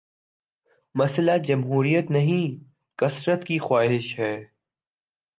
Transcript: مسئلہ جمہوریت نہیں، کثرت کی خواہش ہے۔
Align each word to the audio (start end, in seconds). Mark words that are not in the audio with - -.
مسئلہ 0.95 1.31
جمہوریت 1.43 2.11
نہیں، 2.11 2.63
کثرت 2.97 3.43
کی 3.45 3.59
خواہش 3.59 4.19
ہے۔ 4.19 4.45